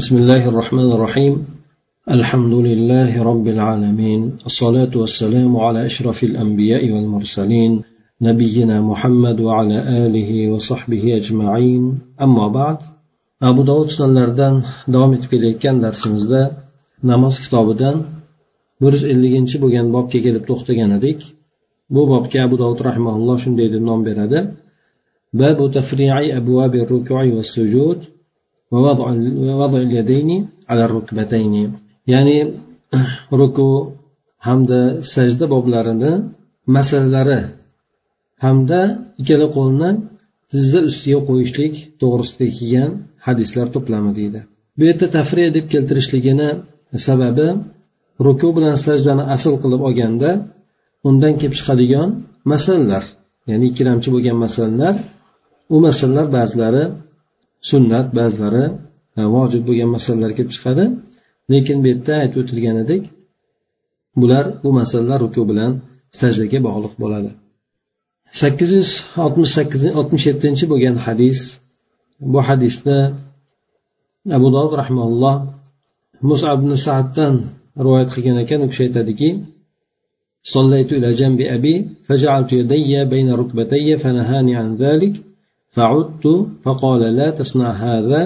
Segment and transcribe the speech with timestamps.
[0.00, 1.34] بسم الله الرحمن الرحيم
[2.10, 7.72] الحمد لله رب العالمين الصلاة والسلام على أشرف الأنبياء والمرسلين
[8.22, 11.82] نبينا محمد وعلى آله وصحبه أجمعين
[12.26, 12.78] أما بعد
[13.42, 14.54] أبو داود sunanlaridan
[14.94, 16.42] davom etib kelayotgan darsimizda
[17.10, 17.96] namoz kitobidan
[18.82, 21.20] bir yuz elliginchi bo'lgan bobga kelib to'xtagan edik
[21.94, 24.40] bu bobga abu dovud rahimaulloh shunday deb nom beradi
[25.40, 28.00] babu tafri'i abwabi ruku'i va sujud
[28.72, 29.06] ووضع
[29.86, 30.30] اليدين
[30.70, 31.54] على الركبتين
[32.12, 32.38] ya'ni
[33.40, 33.68] ruku
[34.46, 34.80] hamda
[35.14, 36.12] sajda boblarini
[36.76, 37.40] masalalari
[38.44, 38.80] hamda
[39.20, 39.90] ikkala qo'lni
[40.50, 42.90] tizza ustiga qo'yishlik to'g'risida kelgan
[43.26, 44.40] hadislar to'plami deydi
[44.76, 46.48] bu yerda tafriya deb keltirishligini
[47.06, 47.48] sababi
[48.26, 50.30] ruku bilan sajdani asl qilib olganda
[51.08, 52.08] undan kelib chiqadigan
[52.52, 53.04] masalalar
[53.50, 54.94] ya'ni ikkilamchi bo'lgan masalalar
[55.74, 56.84] u masalalar ba'zilari
[57.70, 58.64] sunnat ba'zilari
[59.34, 60.84] vojib bo'lgan masalalar kelib chiqadi
[61.52, 63.02] lekin bu yerda aytib o'tilgan edik
[64.20, 65.72] bular bu masalalar ruku bilan
[66.20, 67.30] sajdaga bog'liq bo'ladi
[68.40, 68.90] sakkiz yuz
[69.24, 71.38] oltmish sakkiz oltmish yettinchi bo'lgan hadis
[72.32, 72.96] bu hadisda
[74.36, 75.36] abu dovud rahmaulloh
[76.30, 77.34] musab ibn saaddan
[77.84, 79.30] rivoyat qilgan ekan u kishi aytadiki
[80.54, 81.74] صليت إلى جنب أبي
[82.06, 85.14] فجعلت يدي بين ركبتي فنهاني عن ذلك
[85.76, 86.24] فعدت
[86.64, 88.20] فقال لا تصنع هذا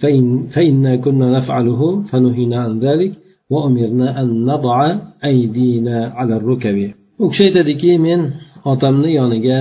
[0.00, 3.12] فإن فإنا كنا نفعله فنهينا عن ذلك
[3.50, 4.78] وأمرنا أن نضع
[5.24, 6.78] أيدينا على الركب
[7.20, 8.20] u kishi aytadiki men
[8.72, 9.58] otamni yoniga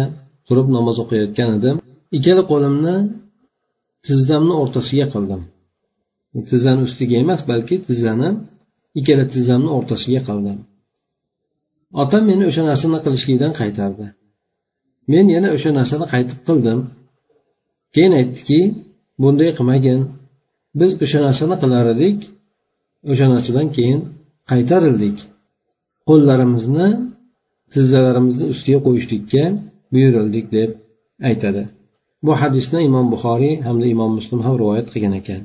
[0.47, 1.75] turib namoz o'qiyotgan edim
[2.17, 2.95] ikkala qo'limni
[4.05, 5.41] tizzamni o'rtasiga qildim
[6.49, 8.29] tizzani ustiga emas balki tizzani
[8.99, 10.57] ikkala tizzamni o'rtasiga qildim
[12.03, 14.05] otam meni o'sha narsani qilishlikdan qaytardi
[15.11, 16.79] men yana o'sha narsani qaytib qildim
[17.94, 18.60] Keyin aytdiki
[19.22, 20.00] bunday qilmagin.
[20.80, 22.18] Biz o'sha narsani qilar edik
[23.10, 24.00] o'sha narsadan keyin
[24.50, 25.16] qaytarildik.
[26.08, 26.88] Qo'llarimizni
[27.72, 29.44] tizzalarimizni ustiga qo'yishlikka
[29.92, 30.70] buyurildik deb
[31.28, 31.62] aytadi.
[32.24, 35.42] Bu hadisni imom buxoriy hamda imom muslim ham rivoyat qilgan ekan.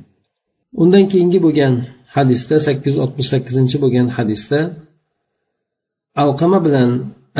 [0.82, 1.74] Undan keyingi bo'lgan
[2.16, 4.60] hadisda sakkiz yuz oltmish sakkizinchi bo'lgan hadisda
[6.22, 6.90] alqama bilan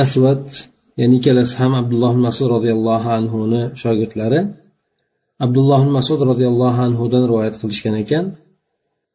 [0.04, 0.44] asvad
[1.00, 4.40] ya'ni ikkalasi ham abdulloh masud roziyallohu anhuni shogirdlari
[5.45, 8.25] abdulloh masud roziyallohu anhudan rivoyat qilishgan ekan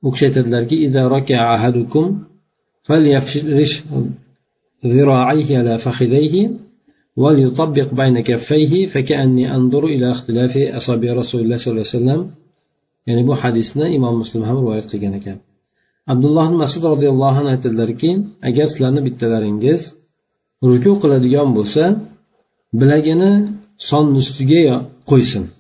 [0.07, 0.77] u kishi aytadilarki
[4.95, 6.35] ذراعيه على فخذيه
[7.23, 12.21] وليطبق بين كفيه فكأني أنظر إلى اختلاف أصابع رسول الله صلى الله عليه وسلم
[13.09, 15.39] ya'ni bu hadisni imom muslim ham rivoyat qilgan ekan
[16.13, 18.11] abdulloh masud roziyallohu anhu aytadilarki
[18.49, 19.83] agar sizlarni bittalaringiz
[20.71, 21.85] ruku qiladigan bo'lsa
[22.81, 23.33] bilagini
[23.91, 24.63] sonni ustiga
[25.11, 25.54] qo'ysin falyafrish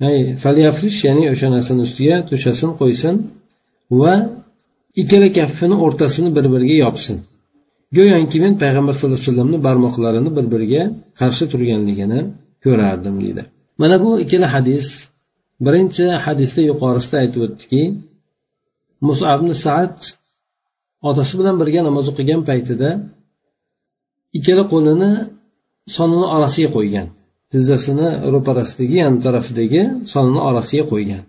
[0.00, 3.14] Ya'ni o'sha narsani ustiga to'shasin qo'ysin
[4.00, 4.14] va
[5.00, 7.16] ikkala kaffini o'rtasini bir biriga yopsin.
[7.96, 10.82] Go'yoki men payg'ambar sallallohu alayhi vasallamni barmoqlarini bir biriga
[11.20, 12.20] qarshi turganligini
[12.64, 13.42] ko'rardim deydi.
[13.80, 14.86] Mana bu ikkala hadis.
[15.66, 17.82] Birinchi hadisda yuqorisida aytib o'tdiki
[19.08, 19.96] musabni saad
[21.08, 22.90] otasi bilan birga namoz o'qigan paytida
[24.38, 25.10] ikkala qo'lini
[25.96, 27.06] sonini orasiga qo'ygan.
[27.52, 31.22] Tizzasini ro'parasidagi yan tarafidagi sonini orasiga qo'ygan.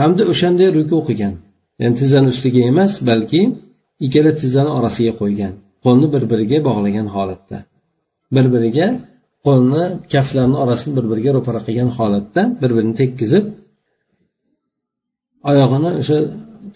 [0.00, 1.34] Hamda o'shanday ruku qilgan
[1.80, 3.40] ya'ni tizzani ustiga emas balki
[4.06, 5.52] ikkala tizzani orasiga qo'ygan.
[5.84, 7.58] Qo'lni bir biriga bog'lagan holatda.
[8.34, 8.86] Bir biriga
[9.46, 9.82] qo'lni
[10.12, 13.44] kaftlarni orasini bir biriga ro'para qilgan holatda bir birini tekkizib
[15.50, 16.18] oyog'ini o'sha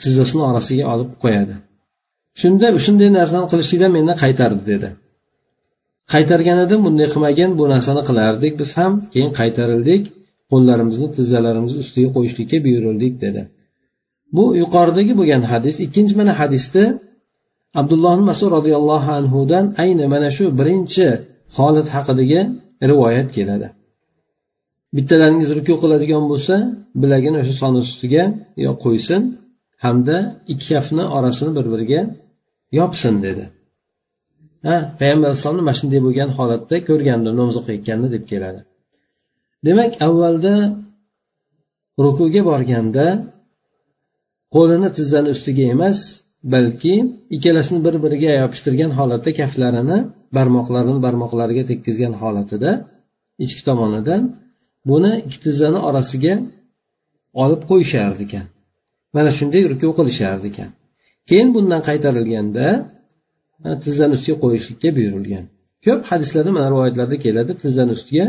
[0.03, 1.55] tizzasini orasiga olib qo'yadi.
[2.41, 4.89] Shunda shunday narsani qilishlikdan meni qaytardi dedi.
[6.13, 10.03] Qaytargan edim bunday qilmagin bu narsani qilardik biz ham keyin qaytarildik
[10.51, 13.43] qo'llarimizni tizzalarimizni ustiga qo'yishlikka buyurildik dedi.
[14.37, 16.83] Bu yuqoridagi bo'lgan hadis ikkinchi mana hadisda
[17.81, 21.07] abdulloh masud roziyallohu anhudan ayni mana shu birinchi
[21.57, 22.41] holat haqidagi
[22.91, 23.69] rivoyat keladi.
[24.97, 26.55] Bittalaringiz ruku qiladigan bo'lsa
[27.03, 28.25] bilagini o'sha son ustiga
[28.85, 29.23] qo'ysin
[29.85, 30.17] hamda
[30.53, 32.01] ikki kaftni orasini bir biriga
[32.79, 33.45] yopsin dedi.
[34.67, 38.61] Ha payg'ambar alayhissalomni mana shunday bo'lgan holatda ko'rgandim namoz o'qiyotganini deb keladi.
[39.67, 40.55] Demak avvalda
[42.05, 43.07] rukuga borganda
[44.55, 45.99] qo'lini tizzani ustiga emas
[46.55, 46.95] balki
[47.37, 49.99] ikkalasini bir biriga yopishtirgan holatda kaftlarini
[50.37, 52.71] barmoqlarini barmoqlariga tekkizgan holatida
[53.45, 54.23] ichki tomonidan
[54.91, 56.35] buni ikki tizzani orasiga
[57.43, 58.47] olib qo'yishar ekan.
[59.17, 60.71] Mana shunday ruku qilishardi ekan.
[61.29, 62.67] Keyin bundan qaytarilganda
[63.85, 65.45] tizzani ustiga qo'yishlikka buyurilgan.
[65.85, 68.27] Ko'p hadislarda mana rivoyatlarda keladi tizzani ustiga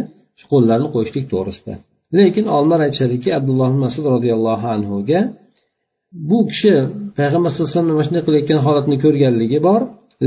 [0.52, 1.74] qo'llarni qo'yishlik to'g'risida.
[2.18, 5.20] Lekin olimlar aytishadiki abdulloh masud roziyallohu anhuga
[6.30, 6.74] bu kishi
[7.18, 9.82] payg'ambar sallallohu alayhi vasallam mana shunday qilayotgan holatni ko'rganligi bor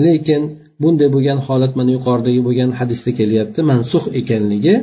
[0.04, 0.42] lekin
[0.82, 4.74] bunday bo'lgan holat mana yuqoridagi bo'lgan hadisda kelyapti mansux ekanligi.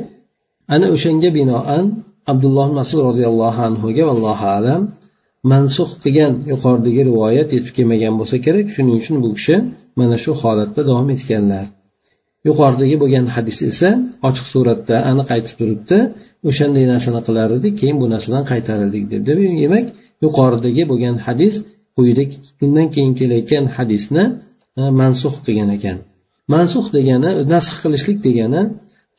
[0.74, 1.84] Ana o'shanga binoan
[2.32, 4.82] abdulloh masud roziyallohu anhuga vallohu alam
[5.52, 9.56] mansuh qilgan yuqoridagi rivoyat yetib kelmagan bo'lsa kerak shuning uchun bu kishi
[9.98, 11.66] mana shu holatda davom etganlar.
[12.48, 13.88] Yuqoridagi bo'lgan hadis esa
[14.28, 15.98] ochiq suratda aniq aytib turibdi
[16.48, 19.20] o'shanday narsani qilar edik keyin bu narsadan qaytarildik deb.
[19.28, 19.86] Demak
[20.24, 21.54] yuqoridagi bo'lgan hadis
[21.96, 22.24] quyida
[22.64, 24.24] undan keyin kelayotgan hadisni
[24.80, 25.98] e, mansuh qilgan ekan.
[26.54, 28.62] Mansuh degani nasx qilishlik degani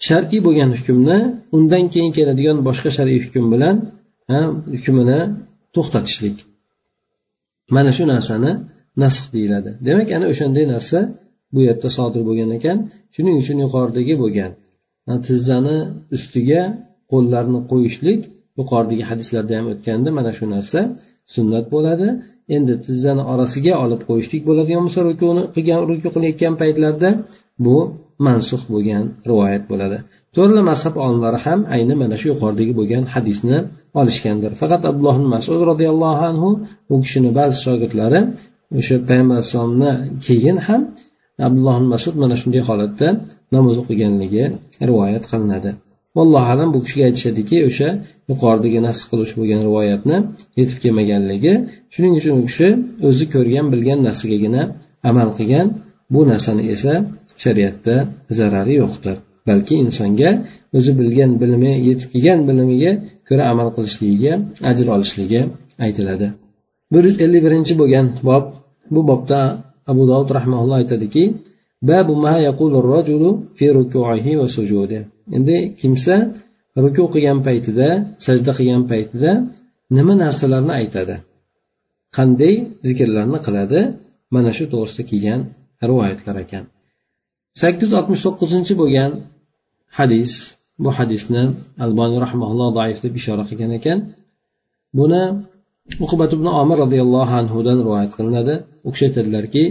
[0.07, 1.19] shar'iy bo'lgan hukmni
[1.57, 3.75] undan keyin keladigan boshqa shar'iy hukm bilan
[4.35, 4.37] e,
[4.73, 5.19] hukmini
[5.77, 6.37] to'xtatishlik.
[7.75, 8.51] Mana shu narsani
[9.03, 9.69] nasx deyiladi.
[9.87, 10.99] Demak ana o'shanday narsa
[11.53, 12.77] bu yerda sodir bo'lgan ekan.
[13.15, 14.51] Shuning uchun yuqoridagi bo'lgan
[15.27, 15.77] tizzani
[16.15, 16.61] ustiga
[17.11, 18.21] qo'llarni qo'yishlik
[18.59, 20.79] yuqoridagi hadislarda ham o'tganda mana shu narsa
[21.35, 22.07] sunnat bo'ladi.
[22.55, 27.09] Endi tizzani orasiga olib qo'yishlik bo'ladigan bo'lsa rukuni qilgan ruku qilayotgan paytlarda
[27.65, 27.77] bu
[28.25, 29.97] mansux bo'lgan rivoyat bo'ladi.
[30.35, 33.57] To'rtla mazhab olimlari ham ayni mana shu yuqoridagi bo'lgan hadisni
[33.99, 34.51] olishgandir.
[34.61, 36.49] Faqat abdulloh masud roziyallohu anhu
[36.93, 38.19] u kishini ba'zi shogirdlari
[38.79, 39.91] o'sha payg'ambar alayhissalomni
[40.25, 40.81] keyin ham
[41.47, 43.07] abdulloh masud mana shunday holatda
[43.55, 44.43] namoz o'qiganligi
[44.89, 45.71] rivoyat qilinadi.
[46.17, 47.89] Vallohu alam bu kishiga aytishadiki o'sha
[48.31, 50.17] yuqoridagi nasl qilish bo'lgan rivoyatni
[50.59, 51.53] yetib kelmaganligi
[51.93, 52.67] shuning uchun u kishi
[53.07, 54.61] o'zi ko'rgan bilgan narsagagina
[55.09, 55.67] amal qilgan.
[56.13, 56.93] Bu narsani esa
[57.43, 57.95] shariatda
[58.37, 59.15] zarari yo'qdir.
[59.47, 60.29] Balki insonga
[60.77, 62.91] o'zi bilgan bilimi yetib kelgan bilimiga
[63.27, 64.33] ko'ra amal qilishligiga
[64.69, 65.41] ajr olishligi
[65.85, 66.27] aytiladi.
[66.93, 68.45] Bir yuz ellik birinchi bo'lgan bob
[68.93, 69.39] bu bobda
[69.91, 71.23] abu dovud rahmaulloh aytadiki
[75.37, 76.15] endi kimsa
[76.83, 77.87] ruku qilgan paytida
[78.25, 79.31] sajda qilgan paytida
[79.97, 81.15] nima narsalarni aytadi?
[82.17, 82.55] Qanday
[82.87, 83.79] zikrlarni qiladi?
[84.35, 85.41] Mana shu to'g'risida kelgan
[85.89, 86.63] rivoyatlar ekan.
[87.61, 89.11] Sakkiz yuz oltmish to'qqizinchi bo'lgan
[89.97, 90.31] hadis
[90.83, 91.43] bu hadisni
[91.85, 93.97] alboniy rahmaulloh zaif deb ishora qilgan ekan.
[94.97, 95.23] Buni
[96.05, 98.55] uqbat ibn omir roziyallohu anhudan rivoyat qilinadi.
[98.87, 99.63] U kishi aytadilarki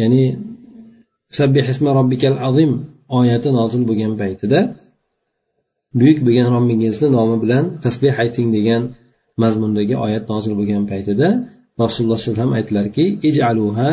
[0.00, 0.24] ya'ni
[1.38, 2.72] sabbih ismi robbikal azim
[3.18, 4.60] oyati nozil bo'lgan paytida
[5.98, 8.82] buyuk bo'lgan robbingizni nomi bilan tasbeh ayting degan
[9.42, 11.28] mazmundagi oyat nozil bo'lgan paytida
[11.82, 13.90] rasululloh alayhi vasallam aytdilarki ijaluha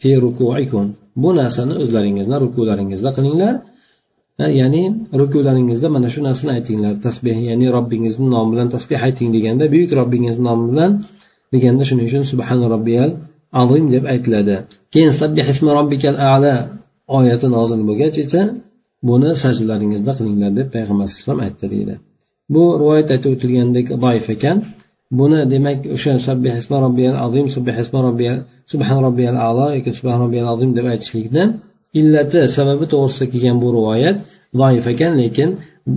[0.00, 0.86] fi rukuikum.
[1.22, 3.54] Bu narsani o'zlaringizda rukularingizda qilinglar.
[4.60, 4.82] Ya'ni
[5.20, 6.94] rukularingizda mana shu narsani aytinglar.
[7.06, 10.90] Tasbeh ya'ni robbingizni nomi bilan tasbeh ayting deganda buyuk robbingizni nomi bilan
[11.54, 13.10] deganda shuning uchun subhana robbiyal
[13.62, 14.56] azim deb aytiladi.
[14.92, 16.54] Keyin sabbih ismi robbikal ala
[17.18, 18.42] oyati nozil bo'lgach esa
[19.08, 21.94] buni sajdalaringizda qilinglar deb payg'ambar alayhisalom aytdi deydi.
[22.54, 24.56] Bu rivoyat aytib o'tilgandek doif ekan.
[25.18, 26.54] Buni demak o'sha sabbih
[26.86, 27.76] robbiyal azim subbih
[28.08, 28.38] robbiyal
[28.72, 31.44] subhan robbiyal alo yoki subhan robbiyal azim deb aytishlikni
[32.00, 34.16] illati sababi to'g'risida kelgan bu rivoyat
[34.60, 35.48] doif ekan lekin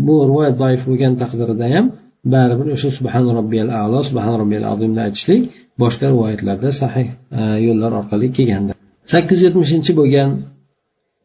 [0.08, 1.86] bu rivoyat doif bo'lgan taqdirda ham
[2.34, 5.42] baribir o'sha subhan robbiyal alo subhan robbiyal azimni aytishlik
[5.82, 7.08] boshqa rivoyatlarda sahih
[7.40, 8.72] e, yo'llar orqali kelganda.
[9.14, 10.30] Sakkiz yuz yetmishinchi bo'lgan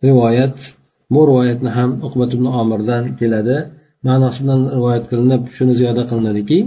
[0.06, 0.56] rivoyat
[1.14, 3.56] bu rivoyatni ham uqbat ibn omirdan keladi.
[4.06, 6.58] Ma'nosi bilan rivoyat qilinib shuni ziyoda qilinadiki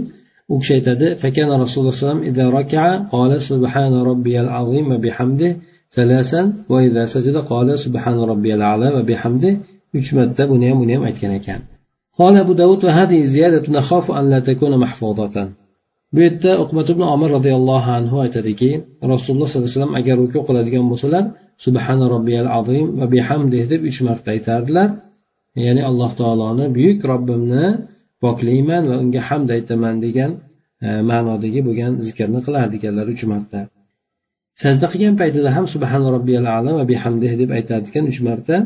[0.51, 1.97] u kishi aytadi fakana rasululloh
[3.13, 5.51] قال سبحان ربي العظيم وبحمده
[5.97, 9.53] ثلاثا وإذا سجد قال سبحان ربي الأعلى وبحمده
[9.97, 11.61] uch marta buni ham buni ham aytgan ekan
[12.19, 15.49] قال أبو داود وهذه زيادة نخاف أن لا تكون محفوظة
[16.13, 18.71] bu yerda uqbat ibn omir roziyallohu anhu aytadiki
[19.13, 21.23] rasululloh sollallohu alayhi vasallam agar ruku qiladigan bo'lsalar
[21.65, 24.89] subhana robbiyal azim va bihamdih deb uch marta aytardilar
[25.65, 27.65] ya'ni alloh taoloni buyuk robbimni
[28.22, 30.30] poklayman va unga hamd aytaman degan
[30.84, 33.60] e, ma'nodagi bo'lgan zikrni qilardiganlar uch marta.
[34.62, 38.56] Sajda qilgan paytida ham subhana robbiyal alam va bihamdih deb aytardikan uch marta.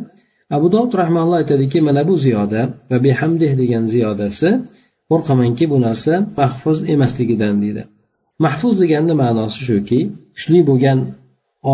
[0.57, 2.61] Abu dovud rahmanalloh aytadiki mana bu ziyoda
[2.91, 4.49] va bihamdih degan ziyodasi
[5.11, 7.83] qo'rqamanki bu narsa mahfuz emasligidan deydi.
[8.45, 10.01] Mahfuz deganni ma'nosi shuki
[10.35, 10.99] kuchli bo'lgan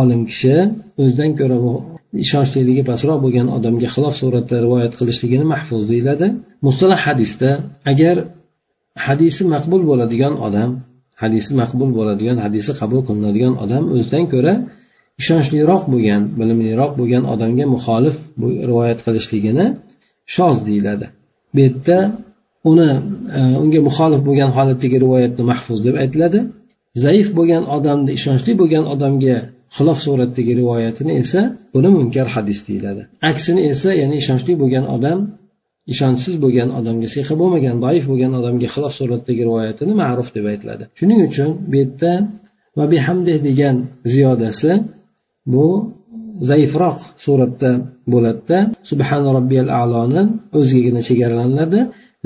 [0.00, 0.56] olim kishi
[1.00, 1.58] o'zidan ko'ra
[2.24, 6.26] ishonchliligi pastroq bo'lgan odamga xilof suratda rivoyat qilishligini mahfuz deyiladi.
[6.66, 7.50] Mustalah hadisda
[7.92, 8.16] agar
[9.06, 10.70] hadisi maqbul bo'ladigan odam
[11.22, 14.54] hadisi maqbul bo'ladigan hadisi qabul qilinadigan odam o'zidan ko'ra
[15.20, 18.16] ishonchliroq bo'lgan bilimliroq bo'lgan odamga muxolif
[18.70, 19.66] rivoyat qilishligini
[20.36, 21.06] shoz deyiladi.
[21.54, 21.98] Bu yerda
[22.70, 22.90] uni
[23.38, 26.40] e, unga muxolif bo'lgan holatdagi rivoyatni mahfuz deb aytiladi.
[27.04, 29.36] Zaif bo'lgan odamni ishonchli bo'lgan odamga
[29.76, 31.40] xilof suratdagi rivoyatini esa
[31.74, 33.02] buni munkar hadis deyiladi.
[33.30, 35.18] Aksini esa ya'ni ishonchli bo'lgan odam
[35.92, 40.84] ishonchsiz bo'lgan odamga siha bo'lmagan doif bo'lgan odamga xilof suratdagi rivoyatini ma'ruf deb aytiladi.
[40.98, 42.12] Shuning uchun bu yerda
[42.78, 43.76] va bihamdih degan
[44.12, 44.72] ziyodasi
[45.52, 45.66] bu
[46.50, 47.70] zaifroq suratda
[48.12, 48.58] bo'ladida
[48.90, 50.22] subhana robbiyal aloni
[50.58, 51.80] o'zigagina chegaralanadi.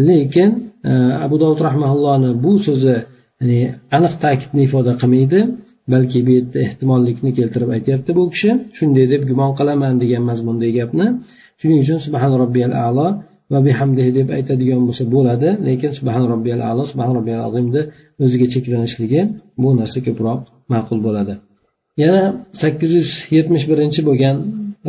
[0.08, 0.50] Lekin
[0.90, 0.92] e,
[1.26, 2.96] abu dovud rahmaullohni bu so'zi
[3.40, 3.60] ya'ni
[3.96, 5.40] aniq ta'kidni ifoda qilmaydi.
[5.92, 8.50] Balki bu yerda ehtimollikni keltirib aytyapti bu kishi.
[8.78, 11.06] Shunday deb gumon qilaman degan mazmundagi gapni.
[11.60, 13.06] Shuning uchun subhan robbiyal alo
[13.52, 15.48] va bihamdihi deb aytadigan bo'lsa bo'ladi.
[15.68, 17.82] Lekin subhan robbiyal alo subhan robbiyal azimni
[18.24, 19.20] o'ziga cheklanishligi
[19.62, 20.40] bu narsa ko'proq
[20.72, 21.34] ma'qul bo'ladi.
[22.02, 22.22] Yana
[22.62, 24.36] sakkiz yuz yetmish birinchi bo'lgan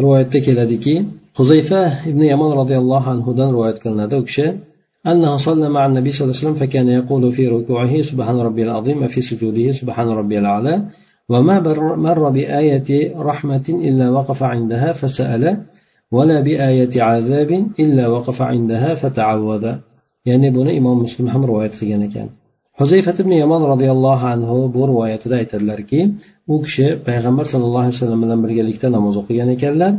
[0.04, 0.94] rivoyatda keladiki
[1.39, 4.13] huzayfa ibn yamon roziyallohu anhudan rivoyat qilinadi.
[4.22, 4.46] U kishi
[5.12, 9.04] أنه صلى مع النبي صلى الله عليه وسلم فكان يقول في ركوعه سبحان ربي العظيم
[9.04, 10.76] وفي سجوده سبحان ربي الأعلى
[11.30, 11.56] وما
[11.96, 12.90] مر بآية
[13.30, 15.44] رحمة إلا وقف عندها فسأل
[16.12, 19.66] ولا بآية عذاب إلا وقف عندها فتعوذ.
[20.26, 22.30] يعني بنا إمام مسلم هم رواية خيانة كان.
[22.80, 26.00] huzayfat ibn yomon roziyallohu anhu bu rivoyatida aytadilarki
[26.54, 29.92] u kishi payg'ambar sallallohu alayhi vasallam bilan birgalikda namoz o'qigan ekanlar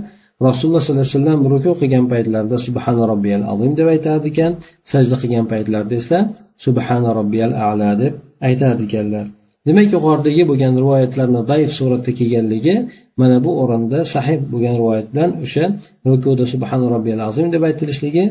[0.47, 4.53] rasululloh sollallohu alayhi vasallam ruku qilgan paytlarida subhana robbiyal azim deb aytar ekan
[4.91, 6.19] sajda qilgan paytlarida esa
[6.67, 8.13] subhana robbiyal ala deb
[8.49, 9.27] aytar ekanlar
[9.67, 12.75] demak yuqoridagi bo'lgan rivoyatlarni zaif suratda kelganligi
[13.21, 15.65] mana bu o'rinda sahih bo'lgan rivoyat bilan o'sha
[16.09, 18.25] rukuda subhana robbiyal azim deb aytilishligi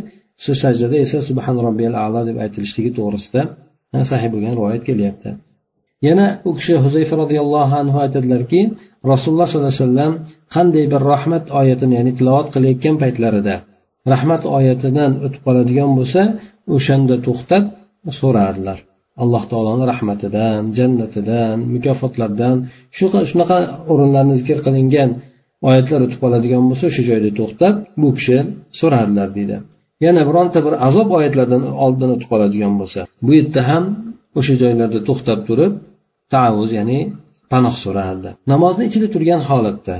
[0.62, 3.42] sajdada esa subhana robbiyal ala deb aytilishligi to'g'risida
[4.12, 5.30] sahih bo'lgan rivoyat kelyapti.
[6.08, 8.60] Yana u kishi huzayfa roziyallohu anhu aytadilarki
[9.12, 10.14] rasululloh sollallohu alayhi vasallam
[10.56, 13.56] qanday bir rahmat oyatini ya'ni tilovat qilayotgan paytlarida
[14.14, 16.22] rahmat oyatidan o'tib qoladigan bo'lsa
[16.76, 17.64] o'shanda to'xtab
[18.20, 18.80] so'rardilar.
[19.24, 22.56] Alloh taoloni rahmatidan jannatidan mukofotlardan
[23.32, 23.58] shunaqa
[23.92, 25.10] o'rinlarni zikr qilingan
[25.70, 28.38] oyatlar o'tib qoladigan bo'lsa o'sha joyda to'xtab bu kishi
[28.80, 29.58] so'rardilar deydi.
[30.06, 33.84] Yana bironta bir azob oyatlardan oldin o'tib qoladigan bo'lsa bu yerda ham
[34.40, 35.74] o'sha joylarda to'xtab turib
[36.34, 37.00] taavuz ya'ni
[37.52, 39.96] panoh so'rardi namozni ichida turgan holatda.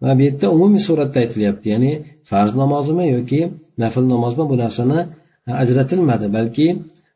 [0.00, 1.92] Mana bu yerda umumiy suratda aytilyapti ya'ni
[2.30, 3.40] farz namozimi yoki
[3.82, 5.00] nafl namozmi bu narsani
[5.48, 6.66] e, ajratilmadi balki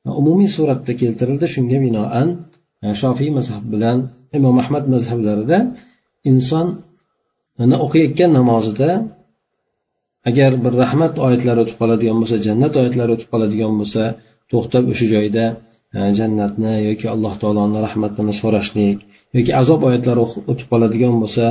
[0.07, 1.47] e, umumiy suratda keltirildi.
[1.55, 2.29] Shunga binoan
[2.85, 3.99] e, shofiy mazhab bilan
[4.39, 5.59] imom ahmad mazhablarida
[6.31, 6.67] inson
[7.87, 8.91] o'qiyotgan namozida
[10.31, 14.03] agar bir rahmat oyatlari o'tib qoladigan bo'lsa jannat oyatlari o'tib qoladigan bo'lsa
[14.51, 15.45] to'xtab o'sha joyda
[16.19, 18.99] jannatni yoki alloh taoloni rahmatini so'rashlik
[19.37, 21.45] yoki azob oyatlari o'tib qoladigan bo'lsa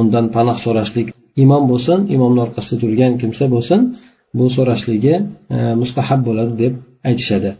[0.00, 1.08] undan panoh so'rashlik.
[1.44, 3.80] Imom bo'lsin imomni orqasida turgan kimsa bo'lsin
[4.38, 5.14] bu so'rashligi
[5.54, 6.74] e, mustahab bo'ladi deb
[7.08, 7.50] aytishadi.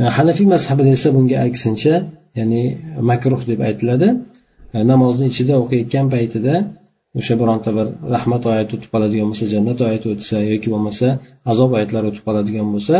[0.00, 1.94] E, Hanafiy mazhabida esa bunga aksincha
[2.38, 2.62] ya'ni
[3.10, 4.08] makruh deb aytiladi.
[4.74, 6.54] E, namozni ichida o'qiyotgan paytida
[7.18, 11.06] o'sha bironta bir rahmat oyati o'tib qoladigan bo'lsa jannat oyati o'tsa yoki bo'lmasa
[11.52, 12.94] azob oyatlari o'tib qoladigan bo'lsa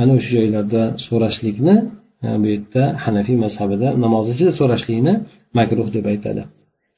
[0.00, 1.74] ana o'sha joylarda so'rashlikni
[2.42, 5.14] bu yerda hanafiy mazhabida namoz ichida so'rashlikni
[5.58, 6.42] makruh deb aytadi.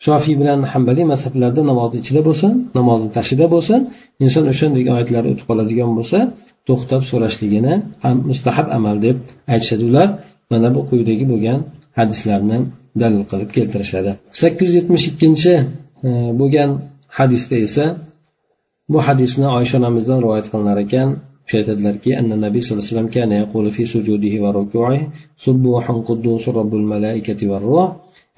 [0.07, 3.81] Shofiy bilan hambaliy mazhablarda namozni ichida bo'lsin namozni tashida bo'lsin
[4.25, 6.19] inson o'shandek oyatlar o'tib qoladigan bo'lsa
[6.69, 7.75] to'xtab so'rashligini
[8.05, 9.17] ham mustahab amal deb
[9.53, 9.83] aytishadi.
[9.91, 10.09] Ular
[10.53, 11.59] mana bu quyidagi bo'lgan
[11.99, 12.59] hadislarni
[13.03, 14.11] dalil qilib keltirishadi.
[14.41, 15.53] sakkiz yuz yetmish ikkinchi
[16.09, 16.11] e,
[16.41, 16.71] bo'lgan
[17.19, 17.85] hadisda esa
[18.93, 21.09] bu hadisni oysha onamizdan rivoyat qilinar ekan.
[21.51, 25.05] Shu aytadilarki anna nabiy sallallohu alayhi vasallam kana yaqulu fi sujudihi va ruku'ihi
[25.45, 26.45] subbuhun quddus
[26.95, 27.89] malaikati va ruh.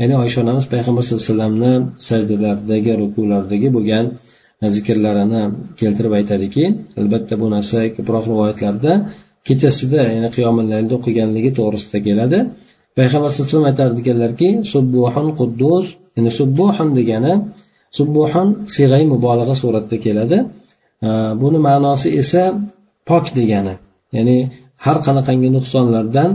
[0.01, 1.73] Ya'ni oysha onamiz payg'ambar sallallohu alayhi vasallamni
[2.09, 4.05] sajdalaridagi rukulardagi bo'lgan
[4.75, 5.43] zikrlarini
[5.81, 6.65] keltirib aytadiki
[7.01, 8.93] albatta bu narsa ko'proq rivoyatlarda
[9.47, 12.39] kechasida ya'ni qiyomillaylda o'qiganligi to'g'risida keladi.
[12.99, 17.33] Payg'ambar sallallohu alayhi vasallam aytar ekanlarki subbuhun quddus ya'ni subbuhun degani
[17.99, 20.39] subbuhun sig'ay mubolag'a suratda keladi.
[21.43, 22.43] Buni ma'nosi esa
[23.09, 23.75] pok degani.
[24.17, 24.37] Ya'ni
[24.85, 26.31] har qanaqangi nuqsonlardan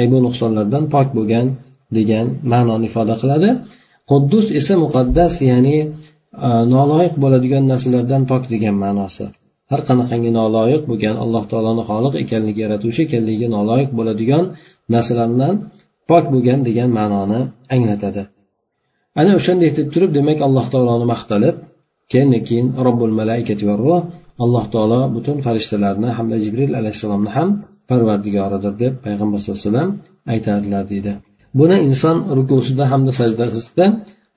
[0.00, 1.46] aybu nuqsonlardan pok bo'lgan
[1.96, 3.50] degan ma'noni ifoda qiladi.
[4.10, 5.76] Quddus esa muqaddas ya'ni
[6.46, 9.24] e, noloyiq bo'ladigan narsalardan pok degan ma'nosi.
[9.70, 14.44] Har qanaqangi noloyiq bo'lgan alloh taoloni xoliq ekanligi yaratuvchi ekanligiga noloyiq bo'ladigan
[14.94, 15.54] narsalardan
[16.10, 17.40] pok bo'lgan degan ma'noni
[17.74, 18.22] anglatadi.
[19.20, 21.56] Ana o'shanday deb turib demak alloh taoloni maqtalib
[22.10, 24.00] keyin keyin robbul malaikati va ruh
[24.44, 27.48] alloh taolo butun farishtalarni hamda jibril alayhissalomni ham
[27.90, 29.90] parvardigoridir deb payg'ambar sallallohu alayhi vasallam
[30.32, 31.12] aytadilar deydi.
[31.58, 33.86] Buni inson rukusida hamda sajdasida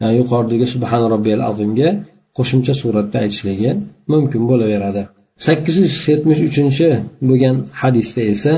[0.04, 1.90] e, yuqoridagi subhan robbiyal azimga
[2.38, 3.70] qo'shimcha suratda aytishligi
[4.12, 5.04] mumkin bo'laveradi.
[5.48, 6.88] sakkiz yuz yetmish uchinchi
[7.30, 8.54] bo'lgan hadisda esa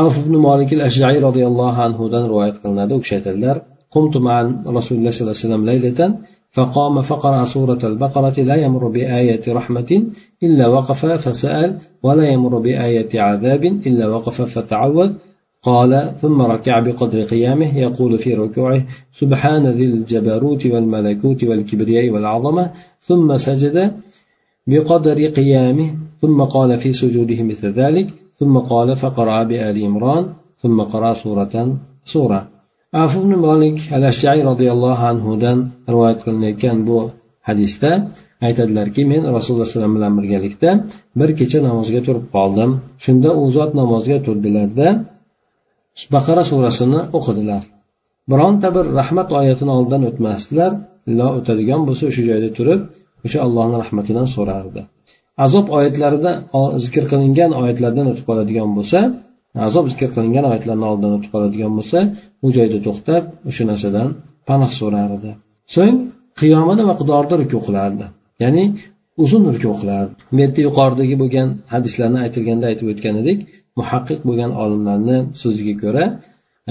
[0.00, 2.92] avf ibn al roziyallohu anhudan rivoyat qilinadi.
[2.98, 3.56] U kishi aytadilar
[3.94, 4.44] qumtu man
[4.78, 6.12] rasululloh sollallohu alayhi vasallam
[6.50, 10.02] فقام فقرأ سورة البقرة لا يمر بآية رحمة
[10.42, 15.12] إلا وقف فسأل ولا يمر بآية عذاب إلا وقف فتعوذ.
[15.62, 22.70] قال ثم ركع بقدر قيامه يقول في ركوعه سبحان ذي الجبروت والملكوت والكبرياء والعظمة.
[23.00, 23.92] ثم سجد
[24.66, 25.90] بقدر قيامه.
[26.18, 28.06] ثم قال في سجوده مثل ذلك.
[28.34, 30.26] ثم قال فقرأ بآل عمران.
[30.56, 32.57] ثم قرأ سورة سورة
[32.92, 35.58] afu ibn molik al ashjai roziyallohu anhudan
[35.92, 36.98] rivoyat qilinayotgan bu
[37.48, 37.90] hadisda
[38.46, 40.70] aytadilarki men rasululloh alayhi vasallam bilan birgalikda
[41.20, 42.70] bir kecha namozga turib qoldim.
[43.04, 44.88] Shunda u zot namozga turdilarda
[46.14, 47.62] baqara surasini o'qidilar.
[48.30, 50.72] Bironta bir rahmat oyatini oldidan o'tmasdilar.
[51.10, 52.80] Illo o'tadigan bo'lsa o'sha joyda turib
[53.26, 54.80] o'sha allohni rahmatidan so'rardi.
[55.44, 56.32] Azob oyatlarida
[56.84, 58.98] zikr qilingan oyatlardan o'tib qoladigan bo'lsa
[59.66, 61.98] azob zikr qilingan oyatlarni oldidan o'tib qoladigan bo'lsa
[62.46, 64.08] u joyda to'xtab o'sha narsadan
[64.48, 65.30] panoh so'rar edi
[65.74, 65.96] so'ng
[66.90, 68.06] va qudorda ruku qilardi.
[68.42, 68.64] Ya'ni
[69.24, 70.12] uzun ruku qilardi.
[70.32, 73.38] Bu yerda yuqoridagi bo'lgan hadislarni aytilganda aytib o'tgan edik
[73.78, 76.04] muhaqqiq bo'lgan olimlarni so'ziga ko'ra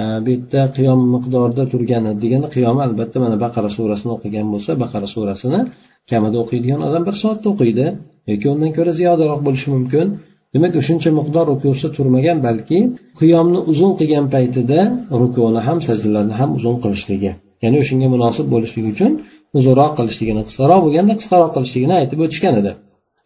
[0.01, 5.07] e, bu yerda qiyom miqdorida turgani deganda qiyomi albatta mana baqara surasini o'qigan bo'lsa baqara
[5.15, 5.61] surasini
[6.09, 7.85] kamida o'qiydigan odam bir soatda o'qiydi
[8.31, 10.07] yoki undan ko'ra ziyodaroq bo'lishi mumkin.
[10.57, 12.79] Demak o'shuncha miqdor rukusida turmagan balki
[13.19, 14.79] qiyomni uzun qilgan paytida
[15.21, 17.31] rukuni ham sajdalarni ham uzun qilishligi
[17.63, 19.11] ya'ni o'shanga munosib bo'lishligi uchun
[19.57, 22.71] uzunroq qilishligini qisqaroq bo'lganda qisqaroq qilishligini aytib o'tishgan edi.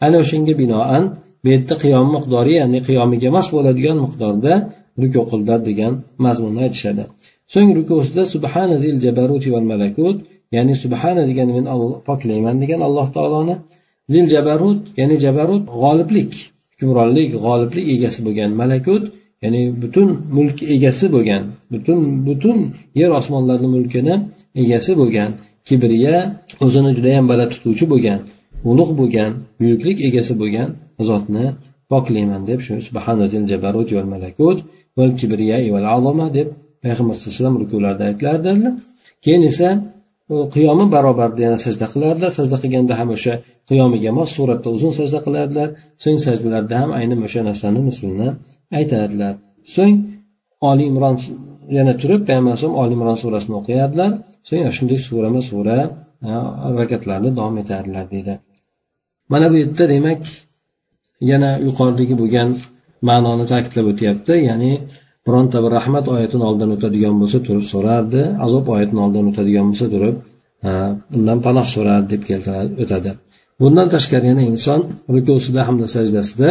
[0.05, 1.03] Ana o'shanga binoan
[1.43, 4.53] bu yerda qiyom miqdori ya'ni qiyomiga mos bo'ladigan miqdorda
[5.01, 5.93] ruku qildilar degan
[6.25, 7.03] mazmunni aytishadi.
[7.53, 10.17] So'ng rukusida subhana zil jabaruti val malakut
[10.55, 11.65] ya'ni subhana degani men
[12.09, 13.55] poklayman degan alloh taoloni.
[14.13, 16.33] Zil jabarut ya'ni jabarut g'oliblik.
[16.81, 19.03] Hukmronlik g'oliblik egasi bo'lgan malakut
[19.43, 22.57] ya'ni butun mulk egasi bo'lgan butun butun
[22.99, 24.15] yer osmonlarni mulkini
[24.61, 25.29] egasi bo'lgan
[25.67, 26.15] kibriya
[26.65, 28.19] o'zini judayam baland tutuvchi bo'lgan
[28.71, 30.69] ulug' bo'lgan buyuklik egasi bo'lgan
[31.09, 31.45] zotni
[31.91, 32.73] poklayman deb shu
[33.51, 34.57] jabarut val malakut
[34.97, 36.47] val kibriya val azoma deb
[36.81, 38.73] payg'ambar alayhi vasallam rukularda aytilardilar
[39.23, 39.67] keyin esa
[40.55, 42.31] qiyomi barobarida yana sajda qilardilar.
[42.39, 43.33] Sajda qilganda ham o'sha
[43.69, 45.67] qiyomiga mos suratda uzun sajda qilardilar.
[46.03, 48.29] So'ng sajdalarda ham aynan o'sha narsani mislini
[48.79, 49.33] aytadilar
[49.75, 49.95] so'ng
[50.69, 51.15] oli imron
[51.77, 54.11] yana turib payg'ambar alayhisalom oli imron surasini o'qiyardilar.
[54.47, 55.77] So'ng shunday surama sura
[56.65, 58.33] harakatlarni davom etadilar deydi
[59.31, 60.21] mana bu yerda demak
[61.31, 62.49] yana yuqoridagi bo'lgan
[63.09, 64.33] ma'noni ta'kidlab o'tyapti.
[64.49, 64.71] Ya'ni
[65.26, 70.16] bironta bir rahmat oyatini oldidan o'tadigan bo'lsa turib so'rardi azob oyatini oldidan o'tadigan bo'lsa turib
[71.16, 73.10] undan panoh so'rardi deb keltiradi o'tadi
[73.60, 74.80] bundan tashqari yana inson
[75.14, 76.50] rukusida hamda sajdasida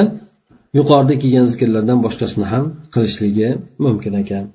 [0.77, 3.49] yuqorida kelgan zikrlardan boshqasini ham qilishligi
[3.85, 4.45] mumkin ekan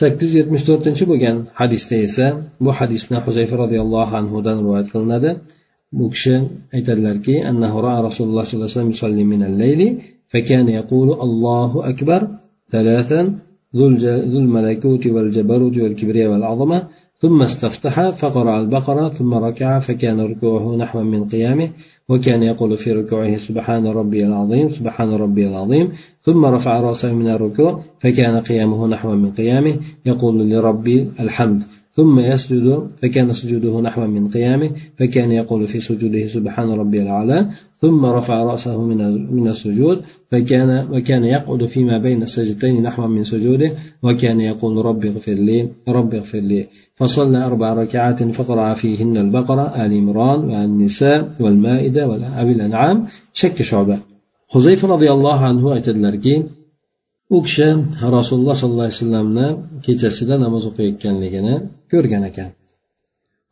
[0.00, 2.26] sakkiz yuz yetmish to'rtinchi bo'lgan hadisda esa
[2.64, 5.30] bu hadisni huzayfa roziyallohu anhudan rivoyat qilinadi
[5.98, 6.34] bu kishi
[6.76, 7.34] aytadilarki
[8.06, 8.74] rasululloh sollallohu
[9.08, 9.90] alayhi vasallam
[10.32, 12.20] فكان يقول الله أكبر
[12.71, 13.33] ثلاثا
[13.75, 13.87] ذو
[14.39, 16.83] الملكوت والجبروت والكبرياء والعظمة.
[17.19, 21.69] ثم استفتح فقرأ البقرة ثم ركع فكان ركوعه نحو من قيامه
[22.09, 25.91] وكان يقول في ركوعه سبحان ربي العظيم سبحان ربي العظيم.
[26.21, 29.75] ثم رفع رأسه من الركوع فكان قيامه نحو من قيامه
[30.05, 31.63] يقول لربي الحمد.
[31.97, 37.39] ثم يسجد فكان سجوده نحو من قيامه فكان يقول في سجوده سبحان ربي الأعلى
[37.81, 38.99] ثم رفع رأسه من
[39.35, 39.97] من السجود
[40.31, 43.71] فكان وكان يقعد فيما بين السجدتين نحو من سجوده
[44.03, 46.65] وكان يقول رب اغفر لي رب اغفر لي.
[46.95, 53.99] فصلى أربع ركعات فقرأ فيهن البقرة آل عمران والنساء والمائدة والأنعام شك شعبة.
[54.49, 56.43] حذيفة رضي الله عنه aytadilarki
[57.35, 57.67] u kishi
[58.15, 59.47] rasululloh sollallohu alayhi vasallamni
[59.85, 61.55] kechasida namoz o'qiyotganligini
[61.91, 62.49] ko'rgan ekan.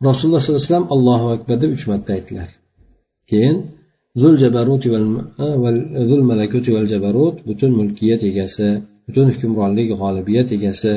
[0.07, 2.49] Rasululloh sollallohu alayhi vasallam allohu akbar deb uch marta aytdilar.
[3.29, 3.57] Keyin
[4.21, 4.83] zul jabarut
[6.09, 8.67] zul malakut val jabarut butun mulkiyat egasi
[9.07, 10.93] butun hukmronlik g'olibiyat egasi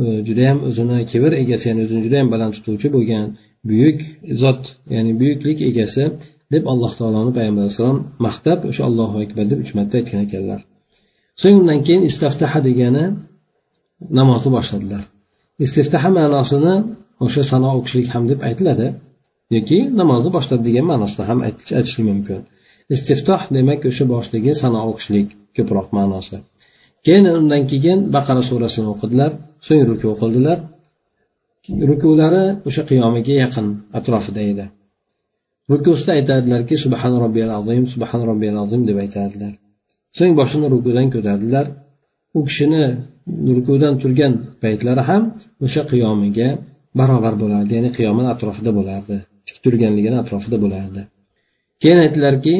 [0.00, 3.26] e, judayam o'zini kibr egasi ya'ni o'zini judayam baland tutuvchi bo'lgan
[3.70, 3.98] buyuk
[4.42, 4.62] zot
[4.94, 6.04] ya'ni buyuklik egasi
[6.54, 10.60] deb alloh taoloni payg'ambar alayhissalom maqtab o'sha allohu akbar deb uch marta aytgan ekanlar.
[11.40, 13.04] So'ng undan keyin istaftaha degani
[14.18, 15.02] namozni boshladilar.
[15.64, 16.74] Istiftaha ma'nosini
[17.24, 18.86] o'sha sano o'qishlik ham deb aytiladi
[19.54, 22.40] yoki namozni boshladi degan ma'nosida ham aytishlik mumkin.
[22.94, 26.36] Istiftoh demak o'sha boshligi sano o'qishlik ko'proq ma'nosi.
[27.06, 29.30] Keyin undan keyin baqara surasini o'qidilar
[29.66, 30.58] so'ng ruku qildilar.
[31.90, 33.66] Rukulari o'sha qiyomiga yaqin
[33.98, 34.66] atrofida edi.
[35.72, 39.52] Rukusida aytadilarki subhan robbiyal azim subhan robbiyal azim deb aytadilar.
[40.18, 41.66] So'ng boshini rukudan ko'tardilar.
[42.38, 42.82] U kishini
[43.56, 45.22] rukudan turgan paytlari ham
[45.64, 46.48] o'sha qiyomiga
[46.98, 49.16] barobar bo'lardi ya'ni qiyomini atrofida bo'lardi
[49.64, 51.00] turganligini atrofida bo'lardi.
[51.82, 52.54] Keyin aytdilarki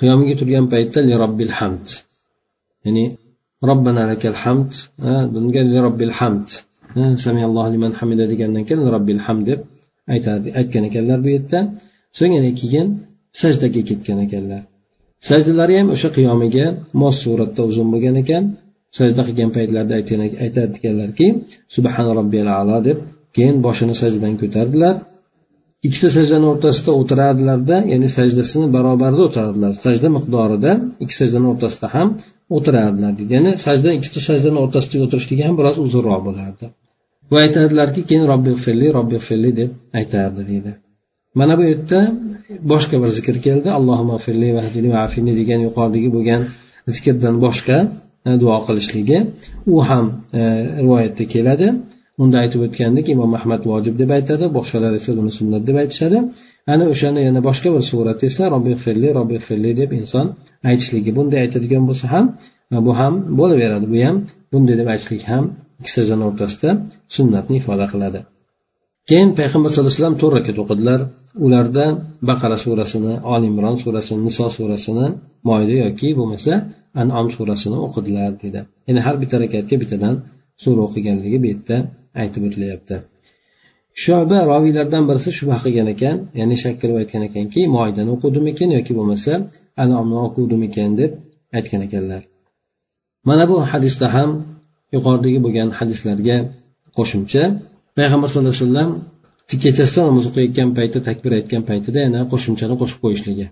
[0.00, 1.86] qiyomiga turgan paytda li robbil hamd.
[2.84, 3.04] Ya'ni
[3.68, 4.70] robbana lakal hamd
[5.34, 6.48] bunga li robbil hamd.
[7.24, 9.60] Samiallohu liman hamida degandan keyin robbil hamd deb
[10.14, 11.58] aytadi aytgan ekanlar bu yerda.
[12.18, 12.86] So'ng keyin
[13.40, 14.62] sajdaga ketgan ekanlar.
[15.28, 16.66] Sajdalari ham o'sha qiyomiga
[17.00, 18.44] mos suratda uzun bo'lgan ekan.
[18.98, 19.94] Sajda qilgan paytlarida
[20.44, 21.26] aytadi ekanlarki
[21.74, 22.98] subhana robbiyal ala deb
[23.36, 24.94] keyin boshini sajdadan ko'tardilar.
[25.86, 29.72] Ikkita sajdani o'rtasida o'tirardilarda ya'ni sajdasini barobarida o'tirardilar.
[29.84, 30.70] Sajda miqdorida
[31.02, 32.08] ikki sajdani o'rtasida ham
[32.56, 36.64] o'tirardilar deydi ya'ni sajda ikkita sajdani o'rtasida o'tirishligi ham biroz uzunroq bo'lardi.
[37.32, 40.70] Va aytardilarki keyin robbi filli robbi filli deb aytardi deydi.
[41.34, 42.00] Mana bu yerda
[42.72, 43.68] boshqa bir zikr keldi.
[43.78, 44.16] Allohimma
[44.58, 45.02] vahdini va
[45.40, 46.42] degan yuqoridagi bo'lgan
[46.94, 47.78] zikrdan boshqa
[48.28, 49.18] e, duo qilishligi.
[49.74, 50.06] U ham
[50.38, 50.40] e,
[50.82, 51.68] rivoyatda keladi.
[52.22, 56.18] Unda aytib o'tgandik imom ahmad vojib deb aytadi boshqalar esa buni sunnat deb aytishadi.
[56.72, 60.26] Ana o'shani yana boshqa bir surat esa robbi firli robbi firli deb inson
[60.70, 61.10] aytishligi.
[61.18, 62.26] Bunday aytadigan bo'lsa ham
[62.74, 64.16] e, bu ham bo'laveradi bu ham
[64.52, 65.44] bunday deb aytishlik ham
[65.80, 66.70] ikki sajani o'rtasida
[67.16, 68.20] sunnatni ifoda qiladi.
[69.10, 71.00] Keyin payg'ambar sallallohu alayhi vasallam to'rt rakat o'qidilar.
[71.46, 71.84] Ularda
[72.30, 75.06] baqara surasini oli imron surasini niso surasini
[75.48, 76.52] moyda yoki bo'lmasa
[77.02, 80.14] anom surasini o'qidilar deydi ya'ni har bitta rakatga bittadan
[80.62, 81.76] sura o'qiganligi bu yerda
[82.22, 82.96] aytib o'tilyapti
[84.04, 89.32] shoba roviylardan birisi shubha qilgan ekan ya'ni shak qilib aytgan ekanki moydani o'quvdimikin yoki bo'lmasa
[89.84, 91.10] anomni o'quvdimikin deb
[91.56, 92.22] aytgan ekanlar.
[93.28, 94.30] Mana bu hadisda ham
[94.94, 96.36] yuqoridagi bo'lgan hadislarga
[96.96, 97.42] qo'shimcha
[97.98, 98.90] payg'ambar sallallohu alayhi vasallam
[99.62, 103.46] kechasida namoz o'qiyotgan paytda takbir aytgan paytida yana qo'shimchani qo'shib qo'yishligi.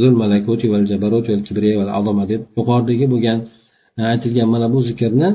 [0.00, 3.38] Zul malakuti val jabarut val kibriya val azoma deb yuqoridagi bo'lgan
[3.98, 5.28] e, aytilgan mana bu zikrni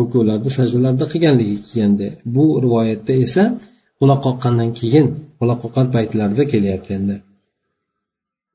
[0.00, 3.42] rukularda sajdalarda qilganligi kelganda bu rivoyatda esa
[3.98, 5.06] quloq qoqqandan keyin
[5.38, 7.16] quloq qoqqan paytlarida kelyapti endi.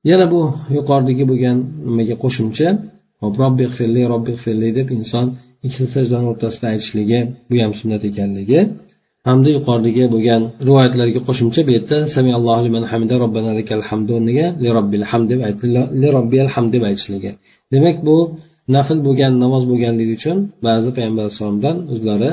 [0.09, 0.41] Yana bu
[0.77, 2.67] yuqoridagi bo'lgan nimaga qo'shimcha
[3.41, 5.25] robbi firli robbi firli deb inson
[5.65, 7.19] ikkita sajdani o'rtasida aytishligi
[7.49, 8.59] bu ham sunnat ekanligi.
[9.27, 14.69] Hamda yuqoridagi bo'lgan rivoyatlarga qo'shimcha bu yerda samiallohu liman hamida robbana lakal hamdu o'rniga li
[14.77, 15.41] robbil hamd deb
[16.01, 17.31] li robbiyal hamd deb aytishligi.
[17.73, 18.17] Demak bu
[18.75, 22.31] nafl bo'lgan namoz bo'lganligi uchun ba'zi payg'ambar alayhissalomdan o'zlari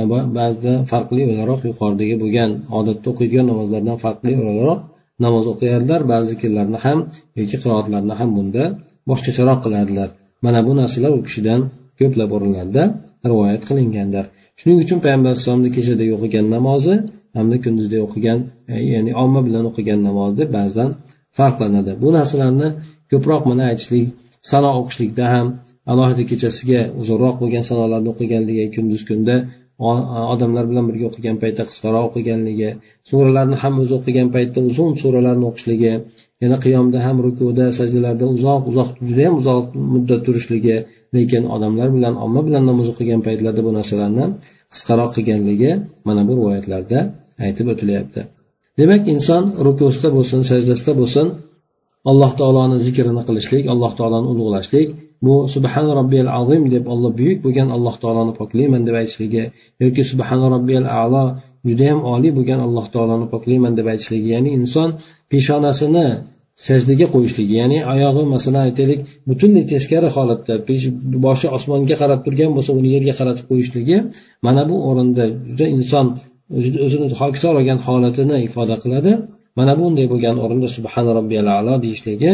[0.00, 0.02] e,
[0.38, 4.80] ba'zida farqli o'laroq yuqoridagi bo'lgan odatda o'qiydigan namozlardan farqli o'laroq
[5.24, 6.98] namoz o'qiyardilar ba'zi zikrlarni ham
[7.38, 8.64] yoki qiroatlarni ham bunda
[9.10, 10.08] boshqacharoq qilardilar
[10.44, 11.60] mana bu narsalar u kishidan
[12.00, 12.82] ko'plab o'rinlarda
[13.30, 14.24] rivoyat qilingandir.
[14.58, 16.94] Shuning uchun payg'ambar alayhissalomni kechada o'qigan namozi
[17.36, 18.38] hamda kunduzda o'qigan
[18.72, 20.90] e, ya'ni omma bilan o'qigan namozi ba'zan
[21.38, 21.92] farqlanadi.
[22.02, 22.68] Bu narsalarni
[23.10, 24.06] ko'proq mana aytishlik
[24.50, 25.46] sano o'qishlikda ham
[25.92, 29.36] alohida kechasiga uzunroq bo'lgan sanolarni o'qiganligi kunduz kunda
[30.34, 32.70] odamlar bilan birga o'qigan paytda qisqaroq o'qiganligi
[33.10, 35.92] suralarni ham o'zi o'qigan paytda uzun suralarni o'qishligi
[36.42, 40.76] yana qiyomda ham rukuda sajdalarda uzoq uzoq judayam uzoq muddat turishligi
[41.16, 44.24] lekin odamlar bilan omma bilan namoz o'qigan paytlarda bu narsalarni
[44.72, 45.70] qisqaroq qilganligi
[46.06, 46.98] mana bu rivoyatlarda
[47.46, 48.20] aytib o'tilyapti.
[48.80, 51.26] Demak inson rukusda bo'lsin sajdasida bo'lsin
[52.10, 54.88] alloh taoloni zikrini qilishlik alloh taoloni ulug'lashlik
[55.26, 59.44] bu subhan robbiyal azim deb olloh buyuk bo'lgan alloh taoloni poklayman deb aytishligi
[59.82, 61.24] yoki subhan robbiyal alo
[61.68, 64.88] judayam oliy bo'lgan alloh taoloni poklayman deb aytishligi ya'ni inson
[65.30, 66.06] peshonasini
[66.66, 70.54] sajdaga qo'yishligi ya'ni oyog'i masalan aytaylik butunlay teskari holatda
[71.26, 73.96] boshi osmonga qarab turgan bo'lsa uni yerga qaratib qo'yishligi
[74.46, 76.06] mana bu o'rinda juda inson
[76.56, 79.12] o'zini hokisor olgan holatini ifoda qiladi.
[79.58, 82.32] Mana bunday bo'lgan o'rinda subhan robbiyal alo deyishligi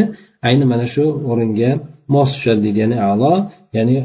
[0.48, 1.70] ayni mana shu o'ringa
[2.14, 3.32] mos tushadi deydi ya'ni alo
[3.76, 3.96] ya'ni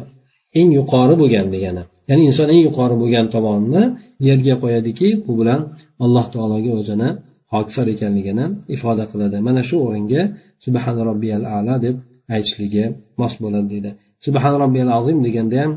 [0.59, 1.83] eng yuqori bo'lgan degani.
[2.09, 3.83] Ya'ni inson eng yuqori bo'lgan tomonini
[4.27, 5.59] yerga qo'yadiki bu bilan
[6.05, 7.09] alloh taologa o'zini
[7.53, 9.37] hokisor ekanligini ifoda qiladi.
[9.47, 10.21] Mana shu o'ringa
[10.65, 11.95] subhan robbiyal ala deb
[12.35, 12.85] aytishligi
[13.21, 13.89] mos bo'ladi deydi.
[14.25, 15.71] Subhan robbiyal azim deganda ham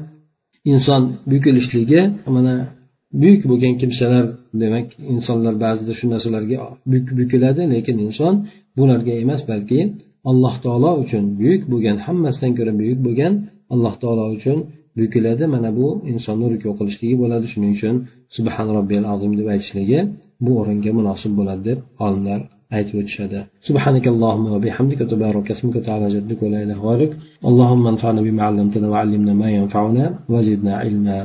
[0.73, 2.01] inson buyukilishligi
[2.37, 2.55] mana
[3.21, 4.25] buyuk bo'lgan kimsalar
[4.63, 6.57] demak insonlar ba'zida shu narsalarga
[7.21, 8.35] bukiladi lekin inson
[8.79, 9.81] bularga emas balki
[10.31, 13.33] alloh taolo uchun buyuk bo'lgan hammasidan ko'ra buyuk bo'lgan
[13.75, 14.59] alloh taolo uchun
[14.99, 17.47] bukiladi mana bu insonni ruku qilishligi bo'ladi.
[17.53, 17.95] Shuning uchun
[18.37, 19.99] subhan robbiyal azim deb aytishligi
[20.46, 22.40] bu o'ringa munosib bo'ladi deb olimlar
[22.78, 27.12] aytib o'tishadi سبحانك اللهم وبحمدك تبارك اسمك وتعالى جدك ولا اله غيرك
[27.50, 31.18] اللهم انفعنا بما علمتنا وعلمنا ما ينفعنا وزدنا علما